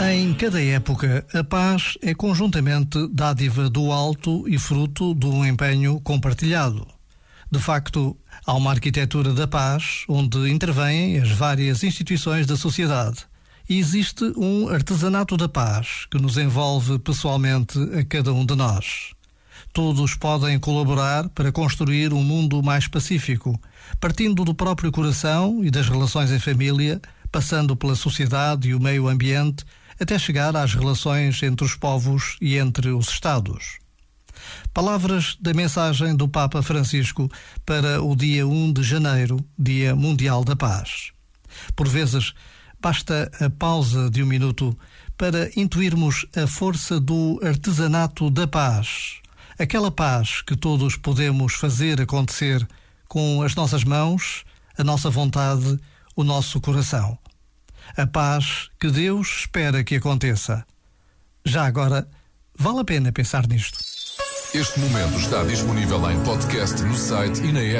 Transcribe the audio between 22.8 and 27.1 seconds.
pacífico, partindo do próprio coração e das relações em família,